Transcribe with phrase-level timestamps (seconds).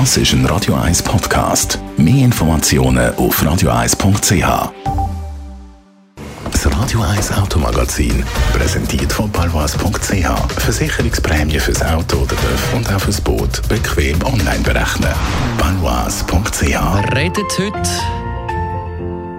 [0.00, 1.78] Das ist ein Radio 1 Podcast.
[1.96, 4.72] Mehr Informationen auf radio1.ch.
[6.50, 10.60] Das Radio 1 Automagazin, präsentiert von palwas.ch.
[10.60, 15.14] Versicherungsprämie fürs Auto oder Dörf und auch fürs Boot bequem online berechnen.
[15.58, 16.60] palwas.ch.
[16.60, 17.90] Wir reden heute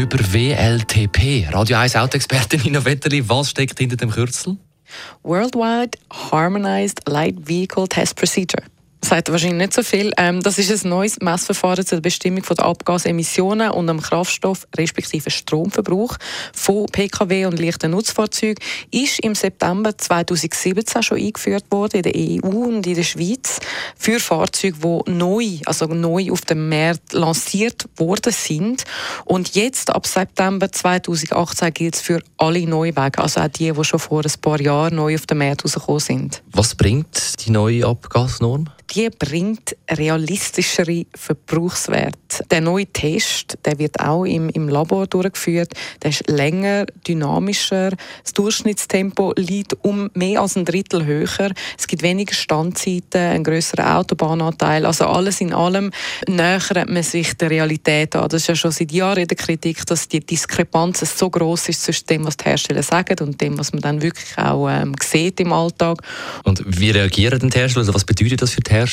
[0.00, 1.48] über WLTP.
[1.52, 4.56] Radio 1 Autoexpertin Nina Wetterli, was steckt hinter dem Kürzel?
[5.24, 5.98] Worldwide
[6.30, 8.62] Harmonized Light Vehicle Test Procedure
[9.06, 10.10] sagt wahrscheinlich nicht so viel.
[10.16, 16.16] Ähm, das ist ein neues Messverfahren zur Bestimmung der Abgasemissionen und dem Kraftstoff respektive Stromverbrauch
[16.52, 18.56] von Pkw und leichten Nutzfahrzeugen.
[18.90, 23.60] Ist im September 2017 schon eingeführt worden in der EU und in der Schweiz
[23.96, 28.84] für Fahrzeuge, die neu, also neu auf dem Markt lanciert worden sind.
[29.24, 34.00] Und jetzt ab September 2018 gilt es für alle Neuwagen, also auch die, die schon
[34.00, 36.42] vor ein paar Jahren neu auf dem Markt rausgekommen sind.
[36.50, 38.68] Was bringt die neue Abgasnorm?
[38.96, 42.44] Die bringt realistischere Verbrauchswerte.
[42.50, 45.72] Der neue Test der wird auch im, im Labor durchgeführt.
[46.02, 47.90] Der ist länger, dynamischer.
[48.22, 51.52] Das Durchschnittstempo liegt um mehr als ein Drittel höher.
[51.78, 54.86] Es gibt weniger Standzeiten, ein größerer Autobahnanteil.
[54.86, 55.90] Also alles in allem
[56.26, 58.28] nähert man sich der Realität an.
[58.28, 61.82] Das ist ja schon seit Jahren in der Kritik, dass die Diskrepanz so groß ist
[61.82, 65.38] zwischen dem, was die Hersteller sagen und dem, was man dann wirklich auch ähm, sieht
[65.40, 66.02] im Alltag.
[66.44, 67.82] Und wie reagieren die Hersteller?
[67.82, 68.85] Also was bedeutet das für die Hersteller?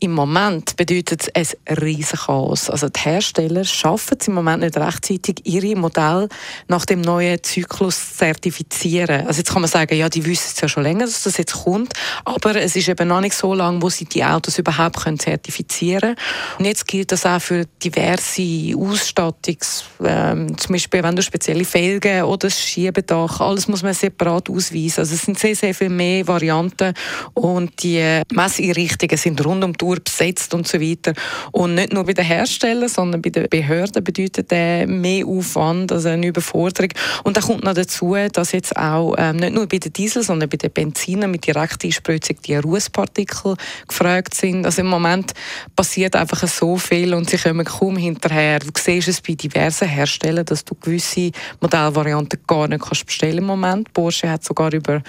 [0.00, 2.70] Im Moment bedeutet es ein riesen Chaos.
[2.70, 6.28] Also die Hersteller schaffen es im Moment nicht rechtzeitig, ihre Modelle
[6.68, 9.26] nach dem neuen Zyklus zu zertifizieren.
[9.26, 11.64] Also jetzt kann man sagen, ja, die wissen es ja schon länger, dass das jetzt
[11.64, 11.92] kommt,
[12.24, 16.00] aber es ist eben noch nicht so lange, wo sie die Autos überhaupt können zertifizieren
[16.00, 16.16] können.
[16.58, 22.22] Und jetzt gilt das auch für diverse Ausstattungs, ähm, zum Beispiel wenn du spezielle Felgen
[22.22, 25.00] oder das Schiebedach, alles muss man separat ausweisen.
[25.00, 26.94] Also es sind sehr, sehr viel mehr Varianten
[27.34, 31.12] und die Messeinrichtungen Einrichtungen sind rund um die Uhr besetzt und so weiter.
[31.52, 36.08] Und nicht nur bei den Herstellern, sondern bei den Behörden bedeutet der mehr Aufwand, also
[36.08, 36.90] eine Überforderung.
[37.24, 40.48] Und da kommt noch dazu, dass jetzt auch ähm, nicht nur bei den Diesel, sondern
[40.48, 43.56] bei den Benzinen mit Direkteinspritzung die Rußpartikel
[43.86, 44.64] gefragt sind.
[44.64, 45.32] Also im Moment
[45.74, 48.60] passiert einfach so viel und sie kommen kaum hinterher.
[48.60, 51.30] Du siehst es bei diversen Herstellern, dass du gewisse
[51.60, 53.92] Modellvarianten gar nicht kannst bestellen im Moment.
[53.92, 55.02] Porsche hat sogar über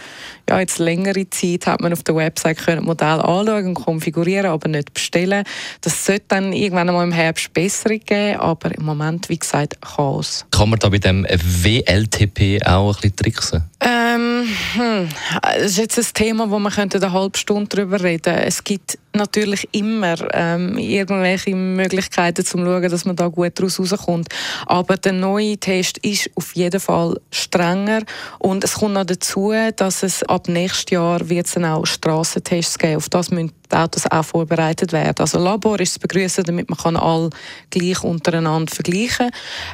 [0.49, 4.93] ja, jetzt längere Zeit hat man auf der Website können Modell anschauen konfigurieren, aber nicht
[4.93, 5.43] bestellen.
[5.81, 10.45] Das sollte dann irgendwann einmal im Herbst Besserung geben, aber im Moment, wie gesagt, Chaos.
[10.51, 13.63] Kann man da bei dem WLTP auch ein bisschen tricksen?
[13.79, 15.09] Ähm, hm,
[15.41, 18.45] das ist jetzt ein Thema, wo man eine halbe Stunde darüber reden könnte.
[18.45, 23.79] Es gibt natürlich immer ähm, irgendwelche Möglichkeiten, um zu schauen, dass man da gut daraus
[23.79, 24.29] rauskommt.
[24.65, 28.03] Aber der neue Test ist auf jeden Fall strenger
[28.39, 32.77] und es kommt noch dazu, dass es ab nächstes Jahr wird es dann auch Strassentests
[32.77, 32.97] geben.
[32.97, 35.15] Auf das müssen die Autos auch vorbereitet werden.
[35.19, 37.29] Also Labor ist zu begrüßen, damit man alle
[37.69, 39.31] gleich untereinander vergleichen kann.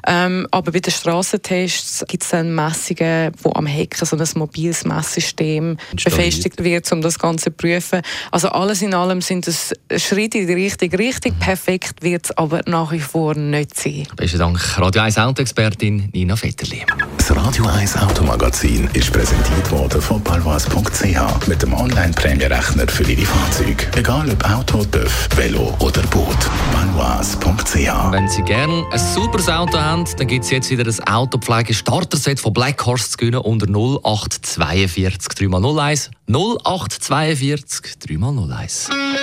[0.08, 4.86] Ähm, aber bei den Strassentests gibt es dann Messungen, wo am Hecken so ein mobiles
[4.86, 8.02] Messsystem befestigt wird, um das Ganze zu prüfen.
[8.32, 11.34] Also alles in allem sind es Schritte in die richtige Richtung.
[11.40, 14.08] Perfekt wird es aber nach wie vor nicht sein.
[14.16, 16.86] Besten Dank, Radio 1 Autoexpertin Nina Vetterli.
[17.18, 23.88] Das Radio 1 Automagazin ist präsentiert worden von palwas.ch mit dem Online-Prämierechner für Ihre Fahrzeuge.
[23.96, 26.38] Egal ob Auto, TÜV, Velo oder Boot.
[26.74, 32.40] Banois.ch Wenn Sie gerne ein superes Auto haben, dann gibt es jetzt wieder ein Autopflege-Starter-Set
[32.40, 39.23] von Black Horse zu gewinnen unter 0842 3x01 0842 3x01.